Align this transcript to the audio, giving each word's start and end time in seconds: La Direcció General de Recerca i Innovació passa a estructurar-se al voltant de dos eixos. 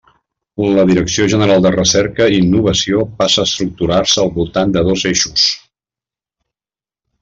La 0.77 0.85
Direcció 0.91 1.27
General 1.33 1.61
de 1.67 1.73
Recerca 1.75 2.31
i 2.37 2.41
Innovació 2.45 3.05
passa 3.21 3.45
a 3.45 3.49
estructurar-se 3.53 4.27
al 4.27 4.35
voltant 4.41 4.77
de 4.79 4.87
dos 4.93 5.09
eixos. 5.15 5.49